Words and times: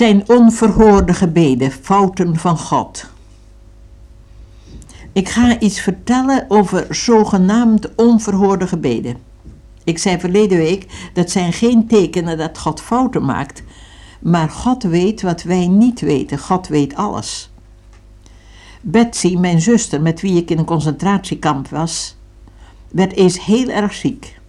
zijn 0.00 0.28
onverhoorde 0.28 1.14
gebeden, 1.14 1.70
fouten 1.70 2.36
van 2.36 2.58
God. 2.58 3.06
Ik 5.12 5.28
ga 5.28 5.58
iets 5.58 5.80
vertellen 5.80 6.44
over 6.48 6.86
zogenaamd 6.94 7.94
onverhoorde 7.94 8.66
gebeden. 8.66 9.16
Ik 9.84 9.98
zei 9.98 10.20
verleden 10.20 10.58
week, 10.58 11.10
dat 11.12 11.30
zijn 11.30 11.52
geen 11.52 11.86
tekenen 11.86 12.38
dat 12.38 12.58
God 12.58 12.80
fouten 12.80 13.24
maakt, 13.24 13.62
maar 14.20 14.50
God 14.50 14.82
weet 14.82 15.22
wat 15.22 15.42
wij 15.42 15.66
niet 15.66 16.00
weten. 16.00 16.38
God 16.38 16.68
weet 16.68 16.94
alles. 16.94 17.50
Betsy, 18.80 19.36
mijn 19.36 19.60
zuster, 19.60 20.00
met 20.00 20.20
wie 20.20 20.36
ik 20.36 20.50
in 20.50 20.58
een 20.58 20.64
concentratiekamp 20.64 21.68
was, 21.68 22.16
werd 22.90 23.12
eens 23.12 23.44
heel 23.44 23.68
erg 23.68 23.92
ziek. 23.92 24.39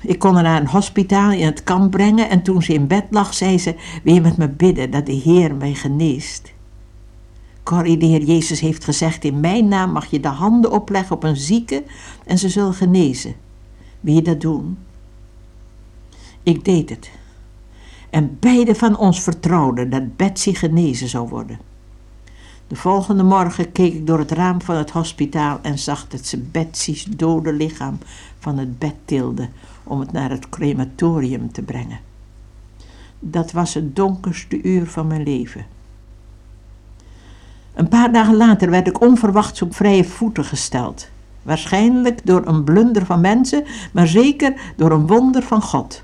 Ik 0.00 0.18
kon 0.18 0.34
haar 0.34 0.42
naar 0.42 0.60
een 0.60 0.68
hospitaal 0.68 1.30
in 1.32 1.46
het 1.46 1.64
kamp 1.64 1.90
brengen 1.90 2.28
en 2.30 2.42
toen 2.42 2.62
ze 2.62 2.72
in 2.72 2.86
bed 2.86 3.04
lag, 3.10 3.34
zei 3.34 3.58
ze: 3.58 3.74
Wil 4.02 4.14
je 4.14 4.20
met 4.20 4.36
me 4.36 4.48
bidden 4.48 4.90
dat 4.90 5.06
de 5.06 5.12
Heer 5.12 5.54
mij 5.54 5.74
geneest? 5.74 6.52
Corrie, 7.62 7.96
de 7.96 8.06
Heer 8.06 8.22
Jezus 8.22 8.60
heeft 8.60 8.84
gezegd: 8.84 9.24
In 9.24 9.40
mijn 9.40 9.68
naam 9.68 9.92
mag 9.92 10.06
je 10.06 10.20
de 10.20 10.28
handen 10.28 10.72
opleggen 10.72 11.16
op 11.16 11.24
een 11.24 11.36
zieke 11.36 11.82
en 12.24 12.38
ze 12.38 12.48
zullen 12.48 12.74
genezen. 12.74 13.34
Wil 14.00 14.14
je 14.14 14.22
dat 14.22 14.40
doen? 14.40 14.78
Ik 16.42 16.64
deed 16.64 16.90
het. 16.90 17.10
En 18.10 18.36
beide 18.40 18.74
van 18.74 18.96
ons 18.96 19.20
vertrouwden 19.20 19.90
dat 19.90 20.16
Betsy 20.16 20.54
genezen 20.54 21.08
zou 21.08 21.28
worden. 21.28 21.69
De 22.70 22.76
volgende 22.76 23.22
morgen 23.22 23.72
keek 23.72 23.94
ik 23.94 24.06
door 24.06 24.18
het 24.18 24.30
raam 24.30 24.62
van 24.62 24.76
het 24.76 24.90
hospitaal 24.90 25.58
en 25.62 25.78
zag 25.78 26.08
dat 26.08 26.26
ze 26.26 26.38
Betsy's 26.38 27.04
dode 27.04 27.52
lichaam 27.52 27.98
van 28.38 28.58
het 28.58 28.78
bed 28.78 28.94
tilde 29.04 29.48
om 29.84 30.00
het 30.00 30.12
naar 30.12 30.30
het 30.30 30.48
crematorium 30.48 31.52
te 31.52 31.62
brengen. 31.62 31.98
Dat 33.18 33.52
was 33.52 33.74
het 33.74 33.96
donkerste 33.96 34.62
uur 34.62 34.86
van 34.86 35.06
mijn 35.06 35.22
leven. 35.22 35.66
Een 37.74 37.88
paar 37.88 38.12
dagen 38.12 38.36
later 38.36 38.70
werd 38.70 38.86
ik 38.88 39.00
onverwachts 39.00 39.62
op 39.62 39.74
vrije 39.74 40.04
voeten 40.04 40.44
gesteld. 40.44 41.08
Waarschijnlijk 41.42 42.26
door 42.26 42.46
een 42.46 42.64
blunder 42.64 43.06
van 43.06 43.20
mensen, 43.20 43.64
maar 43.92 44.06
zeker 44.06 44.72
door 44.76 44.90
een 44.90 45.06
wonder 45.06 45.42
van 45.42 45.62
God. 45.62 46.02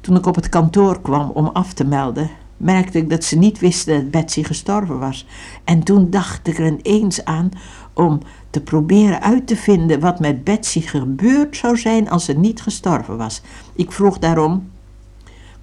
Toen 0.00 0.16
ik 0.16 0.26
op 0.26 0.34
het 0.34 0.48
kantoor 0.48 1.00
kwam 1.00 1.30
om 1.30 1.46
af 1.46 1.72
te 1.72 1.84
melden, 1.84 2.30
merkte 2.60 2.98
ik 2.98 3.10
dat 3.10 3.24
ze 3.24 3.36
niet 3.36 3.58
wisten 3.58 3.94
dat 3.94 4.10
Betsy 4.10 4.42
gestorven 4.42 4.98
was. 4.98 5.26
En 5.64 5.82
toen 5.82 6.10
dacht 6.10 6.48
ik 6.48 6.58
er 6.58 6.66
ineens 6.66 7.24
aan 7.24 7.50
om 7.92 8.20
te 8.50 8.60
proberen 8.60 9.22
uit 9.22 9.46
te 9.46 9.56
vinden 9.56 10.00
wat 10.00 10.20
met 10.20 10.44
Betsy 10.44 10.80
gebeurd 10.80 11.56
zou 11.56 11.78
zijn 11.78 12.10
als 12.10 12.24
ze 12.24 12.32
niet 12.32 12.62
gestorven 12.62 13.16
was. 13.16 13.42
Ik 13.74 13.92
vroeg 13.92 14.18
daarom: 14.18 14.70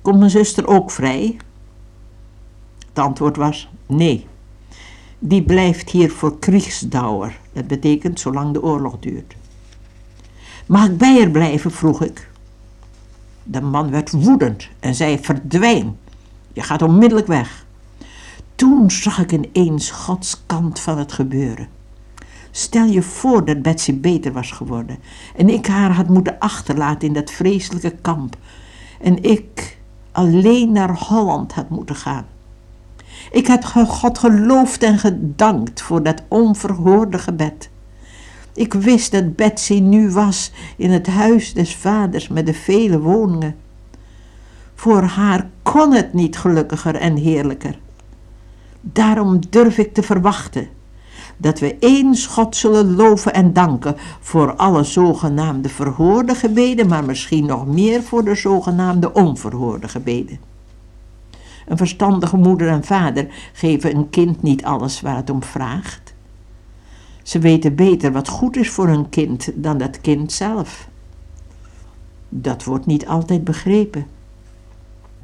Komt 0.02 0.20
mijn 0.20 0.32
zuster 0.32 0.68
ook 0.68 0.92
vrij? 0.92 1.38
Het 2.88 3.00
antwoord 3.00 3.36
was: 3.36 3.70
Nee. 3.86 4.28
Die 5.20 5.44
blijft 5.44 5.90
hier 5.90 6.12
voor 6.12 6.40
kriegsdauer. 6.40 7.40
Dat 7.54 7.68
betekent 7.68 8.20
zolang 8.20 8.54
de 8.54 8.64
oorlog 8.64 9.00
duurt. 9.00 9.36
Mag 10.66 10.86
ik 10.86 10.98
bij 10.98 11.20
haar 11.20 11.30
blijven? 11.30 11.72
vroeg 11.72 12.02
ik. 12.04 12.30
De 13.44 13.62
man 13.62 13.92
werd 13.92 14.12
woedend 14.12 14.68
en 14.80 14.96
zei: 14.96 15.20
Verdwijn. 15.20 15.98
Je 16.54 16.62
gaat 16.62 16.82
onmiddellijk 16.82 17.28
weg. 17.28 17.66
Toen 18.56 18.92
zag 18.92 19.20
ik 19.20 19.32
ineens 19.32 19.92
Gods 19.92 20.42
kant 20.46 20.80
van 20.80 20.98
het 20.98 21.12
gebeuren. 21.12 21.68
Stel 22.52 22.86
je 22.86 23.02
voor 23.02 23.46
dat 23.46 23.62
Betsy 23.62 24.00
beter 24.00 24.34
was 24.34 24.52
geworden 24.52 25.00
en 25.36 25.50
ik 25.50 25.68
haar 25.68 25.92
had 25.92 26.08
moeten 26.08 26.40
achterlaten 26.40 27.08
in 27.08 27.14
dat 27.14 27.32
vreselijke 27.32 27.96
kamp 28.02 28.38
en 29.02 29.24
ik 29.24 29.78
alleen 30.12 30.72
naar 30.72 30.98
Holland 30.98 31.54
had 31.54 31.70
moeten 31.70 31.96
gaan. 31.96 32.26
Ik 33.32 33.48
had 33.48 33.66
God 33.88 34.18
geloofd 34.18 34.84
en 34.84 34.98
gedankt 34.98 35.82
voor 35.82 36.04
dat 36.04 36.24
onverhoorde 36.28 37.20
gebed. 37.20 37.70
Ik 38.54 38.74
wist 38.74 39.12
dat 39.12 39.36
Betsy 39.36 39.80
nu 39.80 40.10
was 40.10 40.52
in 40.78 40.92
het 40.92 41.08
huis 41.08 41.54
des 41.54 41.76
vaders 41.76 42.28
met 42.28 42.46
de 42.46 42.54
vele 42.54 43.00
woningen. 43.00 43.56
Voor 44.78 45.02
haar 45.02 45.50
kon 45.62 45.94
het 45.94 46.14
niet 46.14 46.38
gelukkiger 46.38 46.96
en 46.96 47.16
heerlijker. 47.16 47.80
Daarom 48.82 49.40
durf 49.50 49.78
ik 49.78 49.94
te 49.94 50.04
verwachten 50.04 50.68
dat 51.38 51.60
we 51.60 51.78
eens 51.80 52.26
God 52.26 52.56
zullen 52.56 52.96
loven 52.96 53.34
en 53.34 53.54
danken 53.54 53.96
voor 54.20 54.56
alle 54.56 54.84
zogenaamde 54.84 55.70
verhoorde 55.70 56.36
gebeden, 56.36 56.88
maar 56.88 57.04
misschien 57.04 57.46
nog 57.46 57.68
meer 57.68 58.04
voor 58.04 58.24
de 58.24 58.36
zogenaamde 58.36 59.14
onverhoorde 59.14 59.88
gebeden. 59.88 60.40
Een 61.68 61.78
verstandige 61.78 62.38
moeder 62.38 62.68
en 62.68 62.84
vader 62.84 63.28
geven 63.54 63.96
een 63.96 64.10
kind 64.10 64.42
niet 64.42 64.64
alles 64.64 65.02
waar 65.02 65.16
het 65.16 65.30
om 65.30 65.44
vraagt. 65.44 66.14
Ze 67.24 67.40
weten 67.40 67.76
beter 67.76 68.12
wat 68.12 68.28
goed 68.28 68.58
is 68.58 68.70
voor 68.70 68.88
hun 68.88 69.10
kind 69.10 69.52
dan 69.56 69.78
dat 69.78 70.02
kind 70.02 70.32
zelf. 70.32 70.88
Dat 72.30 72.64
wordt 72.64 72.86
niet 72.86 73.08
altijd 73.08 73.44
begrepen. 73.44 74.16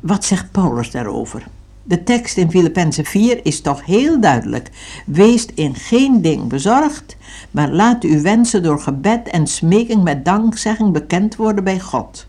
Wat 0.03 0.25
zegt 0.25 0.51
Paulus 0.51 0.91
daarover? 0.91 1.43
De 1.83 2.03
tekst 2.03 2.37
in 2.37 2.51
Filippenzen 2.51 3.05
4 3.05 3.45
is 3.45 3.61
toch 3.61 3.85
heel 3.85 4.19
duidelijk. 4.19 4.69
Wees 5.05 5.45
in 5.45 5.75
geen 5.75 6.21
ding 6.21 6.47
bezorgd, 6.47 7.17
maar 7.51 7.71
laat 7.71 8.03
uw 8.03 8.21
wensen 8.21 8.63
door 8.63 8.79
gebed 8.79 9.27
en 9.27 9.47
smeking 9.47 10.03
met 10.03 10.25
dankzegging 10.25 10.93
bekend 10.93 11.35
worden 11.35 11.63
bij 11.63 11.79
God. 11.79 12.27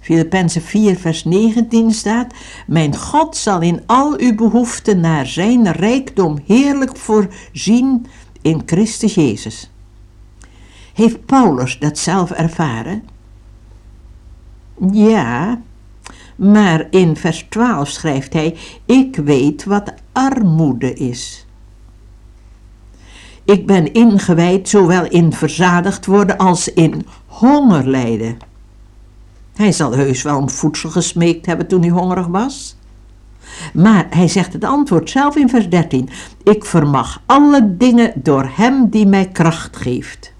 Filippenzen 0.00 0.62
4 0.62 0.96
vers 0.96 1.24
19 1.24 1.90
staat, 1.90 2.34
Mijn 2.66 2.96
God 2.96 3.36
zal 3.36 3.60
in 3.60 3.82
al 3.86 4.18
uw 4.18 4.34
behoeften 4.34 5.00
naar 5.00 5.26
zijn 5.26 5.72
rijkdom 5.72 6.38
heerlijk 6.46 6.96
voorzien 6.96 8.06
in 8.42 8.62
Christus 8.66 9.14
Jezus. 9.14 9.70
Heeft 10.94 11.26
Paulus 11.26 11.78
dat 11.78 11.98
zelf 11.98 12.30
ervaren? 12.30 13.18
Ja, 14.92 15.60
maar 16.36 16.86
in 16.90 17.16
vers 17.16 17.46
12 17.48 17.88
schrijft 17.88 18.32
hij: 18.32 18.56
Ik 18.84 19.16
weet 19.16 19.64
wat 19.64 19.92
armoede 20.12 20.94
is. 20.94 21.46
Ik 23.44 23.66
ben 23.66 23.92
ingewijd 23.92 24.68
zowel 24.68 25.04
in 25.04 25.32
verzadigd 25.32 26.06
worden 26.06 26.38
als 26.38 26.72
in 26.72 27.06
honger 27.26 27.88
lijden. 27.88 28.36
Hij 29.54 29.72
zal 29.72 29.92
heus 29.92 30.22
wel 30.22 30.36
om 30.36 30.50
voedsel 30.50 30.90
gesmeekt 30.90 31.46
hebben 31.46 31.66
toen 31.66 31.80
hij 31.80 31.90
hongerig 31.90 32.26
was. 32.26 32.76
Maar 33.72 34.06
hij 34.10 34.28
zegt 34.28 34.52
het 34.52 34.64
antwoord 34.64 35.10
zelf 35.10 35.36
in 35.36 35.48
vers 35.48 35.68
13: 35.68 36.08
Ik 36.42 36.64
vermag 36.64 37.22
alle 37.26 37.76
dingen 37.76 38.12
door 38.14 38.50
hem 38.54 38.88
die 38.88 39.06
mij 39.06 39.28
kracht 39.28 39.76
geeft. 39.76 40.32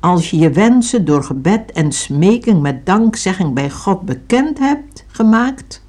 Als 0.00 0.30
je 0.30 0.38
je 0.38 0.50
wensen 0.50 1.04
door 1.04 1.24
gebed 1.24 1.72
en 1.72 1.92
smeking 1.92 2.62
met 2.62 2.86
dankzegging 2.86 3.54
bij 3.54 3.70
God 3.70 4.02
bekend 4.02 4.58
hebt 4.58 5.04
gemaakt, 5.06 5.84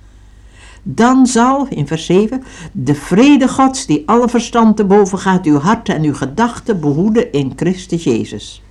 dan 0.83 1.25
zal, 1.25 1.67
in 1.69 1.87
vers 1.87 2.05
7, 2.05 2.43
de 2.71 2.95
vrede 2.95 3.47
Gods 3.47 3.85
die 3.85 4.03
alle 4.05 4.29
verstand 4.29 4.77
te 4.77 4.85
boven 4.85 5.19
gaat, 5.19 5.45
uw 5.45 5.57
hart 5.57 5.89
en 5.89 6.03
uw 6.03 6.13
gedachten 6.13 6.79
behoeden 6.79 7.31
in 7.31 7.53
Christus 7.55 8.03
Jezus. 8.03 8.61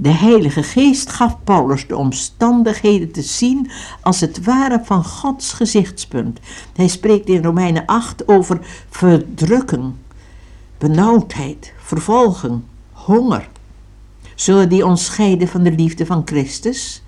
De 0.00 0.08
Heilige 0.08 0.62
Geest 0.62 1.10
gaf 1.10 1.36
Paulus 1.44 1.86
de 1.86 1.96
omstandigheden 1.96 3.12
te 3.12 3.22
zien 3.22 3.70
als 4.02 4.20
het 4.20 4.44
ware 4.44 4.80
van 4.84 5.04
Gods 5.04 5.52
gezichtspunt. 5.52 6.40
Hij 6.76 6.88
spreekt 6.88 7.28
in 7.28 7.42
Romeinen 7.42 7.86
8 7.86 8.28
over 8.28 8.58
verdrukking, 8.88 9.92
benauwdheid, 10.78 11.72
vervolging, 11.78 12.60
honger. 12.92 13.48
Zullen 14.38 14.68
die 14.68 14.86
ons 14.86 15.04
scheiden 15.04 15.48
van 15.48 15.62
de 15.62 15.72
liefde 15.72 16.06
van 16.06 16.22
Christus? 16.24 17.02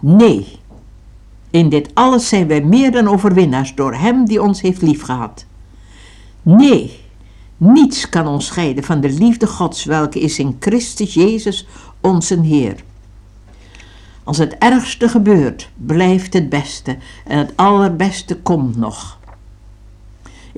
Nee. 0.00 0.46
In 1.50 1.68
dit 1.68 1.90
alles 1.94 2.28
zijn 2.28 2.46
wij 2.46 2.60
meer 2.60 2.90
dan 2.90 3.08
overwinnaars 3.08 3.74
door 3.74 3.94
Hem 3.94 4.24
die 4.24 4.42
ons 4.42 4.60
heeft 4.60 4.82
liefgehad. 4.82 5.46
Nee, 6.42 7.00
niets 7.56 8.08
kan 8.08 8.26
ons 8.26 8.46
scheiden 8.46 8.84
van 8.84 9.00
de 9.00 9.10
liefde 9.10 9.46
Gods, 9.46 9.84
welke 9.84 10.20
is 10.20 10.38
in 10.38 10.56
Christus 10.60 11.14
Jezus, 11.14 11.66
onze 12.00 12.40
Heer. 12.40 12.76
Als 14.24 14.38
het 14.38 14.56
ergste 14.58 15.08
gebeurt, 15.08 15.70
blijft 15.74 16.32
het 16.32 16.48
beste 16.48 16.96
en 17.26 17.38
het 17.38 17.52
allerbeste 17.56 18.36
komt 18.36 18.76
nog. 18.76 19.17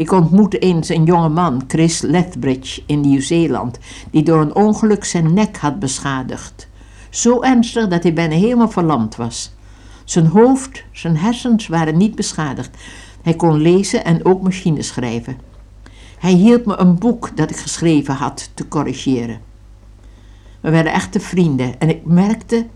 Ik 0.00 0.12
ontmoette 0.12 0.58
eens 0.58 0.88
een 0.88 1.04
jonge 1.04 1.28
man, 1.28 1.62
Chris 1.68 2.00
Lethbridge, 2.00 2.82
in 2.86 3.00
Nieuw-Zeeland, 3.00 3.78
die 4.10 4.22
door 4.22 4.40
een 4.40 4.54
ongeluk 4.54 5.04
zijn 5.04 5.34
nek 5.34 5.56
had 5.56 5.78
beschadigd. 5.78 6.68
Zo 7.10 7.42
ernstig 7.42 7.88
dat 7.88 8.02
hij 8.02 8.12
bijna 8.12 8.34
helemaal 8.34 8.70
verlamd 8.70 9.16
was. 9.16 9.52
Zijn 10.04 10.26
hoofd, 10.26 10.84
zijn 10.92 11.16
hersens 11.16 11.66
waren 11.66 11.96
niet 11.96 12.14
beschadigd. 12.14 12.76
Hij 13.22 13.34
kon 13.34 13.60
lezen 13.60 14.04
en 14.04 14.24
ook 14.24 14.42
machine 14.42 14.82
schrijven. 14.82 15.38
Hij 16.18 16.32
hielp 16.32 16.66
me 16.66 16.76
een 16.76 16.98
boek 16.98 17.36
dat 17.36 17.50
ik 17.50 17.56
geschreven 17.56 18.14
had 18.14 18.50
te 18.54 18.68
corrigeren. 18.68 19.40
We 20.60 20.70
werden 20.70 20.92
echte 20.92 21.20
vrienden 21.20 21.80
en 21.80 21.88
ik 21.88 22.04
merkte 22.04 22.66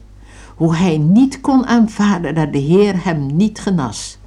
hoe 0.54 0.76
hij 0.76 0.98
niet 0.98 1.40
kon 1.40 1.66
aanvaarden 1.66 2.34
dat 2.34 2.52
de 2.52 2.58
Heer 2.58 3.04
hem 3.04 3.36
niet 3.36 3.60
genas. 3.60 4.18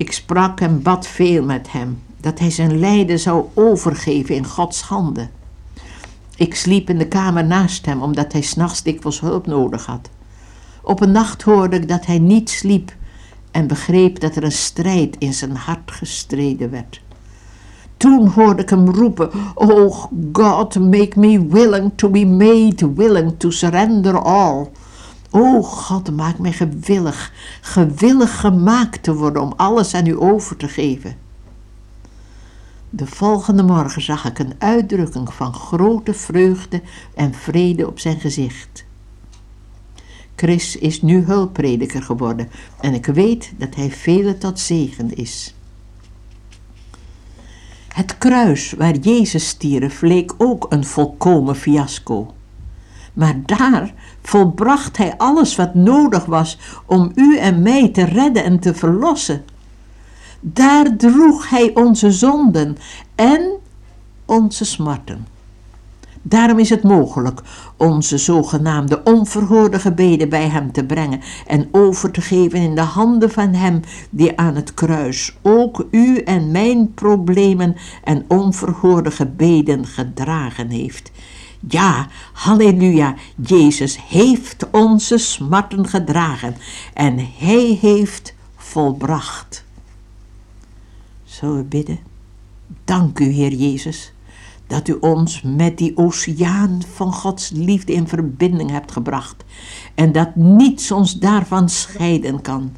Ik 0.00 0.12
sprak 0.12 0.60
en 0.60 0.82
bad 0.82 1.06
veel 1.06 1.44
met 1.44 1.72
hem, 1.72 2.02
dat 2.20 2.38
hij 2.38 2.50
zijn 2.50 2.78
lijden 2.78 3.18
zou 3.18 3.44
overgeven 3.54 4.34
in 4.34 4.46
Gods 4.46 4.82
handen. 4.82 5.30
Ik 6.36 6.54
sliep 6.54 6.90
in 6.90 6.98
de 6.98 7.08
kamer 7.08 7.44
naast 7.44 7.86
hem, 7.86 8.02
omdat 8.02 8.32
hij 8.32 8.40
s'nachts 8.40 8.82
dikwijls 8.82 9.20
hulp 9.20 9.46
nodig 9.46 9.86
had. 9.86 10.10
Op 10.82 11.00
een 11.00 11.10
nacht 11.12 11.42
hoorde 11.42 11.76
ik 11.76 11.88
dat 11.88 12.06
hij 12.06 12.18
niet 12.18 12.50
sliep 12.50 12.94
en 13.50 13.66
begreep 13.66 14.20
dat 14.20 14.36
er 14.36 14.44
een 14.44 14.52
strijd 14.52 15.16
in 15.18 15.34
zijn 15.34 15.56
hart 15.56 15.90
gestreden 15.90 16.70
werd. 16.70 17.00
Toen 17.96 18.26
hoorde 18.26 18.62
ik 18.62 18.70
hem 18.70 18.90
roepen, 18.90 19.30
Oh 19.54 20.04
God, 20.32 20.74
make 20.78 21.18
me 21.18 21.46
willing 21.46 21.92
to 21.94 22.08
be 22.08 22.26
made 22.26 22.94
willing 22.94 23.34
to 23.38 23.50
surrender 23.50 24.18
all. 24.18 24.70
O 25.30 25.62
God, 25.62 26.16
maak 26.16 26.38
mij 26.38 26.52
gewillig, 26.52 27.32
gewillig 27.60 28.40
gemaakt 28.40 29.02
te 29.02 29.14
worden 29.14 29.42
om 29.42 29.52
alles 29.56 29.94
aan 29.94 30.06
u 30.06 30.20
over 30.20 30.56
te 30.56 30.68
geven. 30.68 31.16
De 32.90 33.06
volgende 33.06 33.62
morgen 33.62 34.02
zag 34.02 34.24
ik 34.24 34.38
een 34.38 34.54
uitdrukking 34.58 35.34
van 35.34 35.54
grote 35.54 36.14
vreugde 36.14 36.82
en 37.14 37.34
vrede 37.34 37.86
op 37.86 37.98
zijn 37.98 38.20
gezicht. 38.20 38.84
Chris 40.36 40.76
is 40.76 41.02
nu 41.02 41.22
hulpprediker 41.24 42.02
geworden 42.02 42.48
en 42.80 42.94
ik 42.94 43.06
weet 43.06 43.52
dat 43.56 43.74
hij 43.74 43.90
velen 43.90 44.38
tot 44.38 44.58
zegen 44.58 45.14
is. 45.14 45.54
Het 47.88 48.18
kruis 48.18 48.72
waar 48.72 48.96
Jezus 48.96 49.48
stierf 49.48 50.00
leek 50.00 50.34
ook 50.38 50.66
een 50.68 50.84
volkomen 50.84 51.56
fiasco. 51.56 52.34
Maar 53.12 53.36
daar 53.46 53.94
volbracht 54.22 54.96
hij 54.96 55.14
alles 55.16 55.56
wat 55.56 55.74
nodig 55.74 56.24
was 56.24 56.58
om 56.86 57.12
u 57.14 57.36
en 57.36 57.62
mij 57.62 57.88
te 57.88 58.04
redden 58.04 58.44
en 58.44 58.58
te 58.58 58.74
verlossen. 58.74 59.44
Daar 60.40 60.96
droeg 60.96 61.48
hij 61.48 61.70
onze 61.74 62.10
zonden 62.10 62.76
en 63.14 63.50
onze 64.24 64.64
smarten. 64.64 65.26
Daarom 66.22 66.58
is 66.58 66.70
het 66.70 66.82
mogelijk 66.82 67.40
onze 67.76 68.18
zogenaamde 68.18 69.02
onverhoorde 69.04 69.78
gebeden 69.78 70.28
bij 70.28 70.48
Hem 70.48 70.72
te 70.72 70.84
brengen 70.84 71.20
en 71.46 71.68
over 71.72 72.10
te 72.10 72.20
geven 72.20 72.58
in 72.58 72.74
de 72.74 72.80
handen 72.80 73.30
van 73.30 73.54
Hem 73.54 73.80
die 74.10 74.38
aan 74.38 74.54
het 74.54 74.74
kruis 74.74 75.36
ook 75.42 75.86
u 75.90 76.18
en 76.18 76.50
mijn 76.50 76.94
problemen 76.94 77.76
en 78.04 78.24
onverhoorde 78.28 79.10
gebeden 79.10 79.86
gedragen 79.86 80.68
heeft. 80.68 81.10
Ja, 81.68 82.08
halleluja, 82.32 83.14
Jezus 83.46 83.98
heeft 84.08 84.70
onze 84.70 85.18
smarten 85.18 85.86
gedragen 85.86 86.56
en 86.94 87.28
Hij 87.38 87.78
heeft 87.80 88.34
volbracht. 88.56 89.64
Zullen 91.24 91.56
we 91.56 91.62
bidden? 91.62 91.98
Dank 92.84 93.18
u, 93.18 93.24
Heer 93.24 93.52
Jezus 93.52 94.12
dat 94.70 94.88
u 94.88 94.96
ons 95.00 95.42
met 95.42 95.78
die 95.78 95.96
oceaan 95.96 96.82
van 96.94 97.12
Gods 97.12 97.50
liefde 97.50 97.92
in 97.92 98.08
verbinding 98.08 98.70
hebt 98.70 98.92
gebracht 98.92 99.44
en 99.94 100.12
dat 100.12 100.36
niets 100.36 100.90
ons 100.90 101.18
daarvan 101.18 101.68
scheiden 101.68 102.42
kan. 102.42 102.72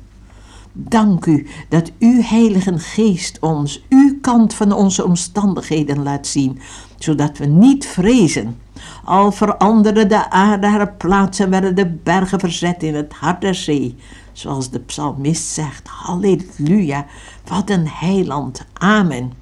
Dank 0.72 1.26
u 1.26 1.46
dat 1.68 1.92
uw 1.98 2.22
Heilige 2.22 2.78
Geest 2.78 3.38
ons 3.40 3.84
uw 3.88 4.18
kant 4.20 4.54
van 4.54 4.72
onze 4.72 5.04
omstandigheden 5.04 6.02
laat 6.02 6.26
zien, 6.26 6.60
zodat 6.98 7.38
we 7.38 7.46
niet 7.46 7.86
vrezen. 7.86 8.58
Al 9.04 9.32
veranderde 9.32 10.06
de 10.06 10.30
aarde 10.30 10.66
haar 10.66 10.92
plaats 10.92 11.38
en 11.38 11.50
werden 11.50 11.74
de 11.74 11.86
bergen 11.86 12.40
verzet 12.40 12.82
in 12.82 12.94
het 12.94 13.12
hart 13.12 13.56
zee, 13.56 13.96
zoals 14.32 14.70
de 14.70 14.80
psalmist 14.80 15.44
zegt. 15.44 15.88
Halleluja, 15.88 17.06
wat 17.44 17.70
een 17.70 17.88
heiland. 17.88 18.66
Amen. 18.72 19.41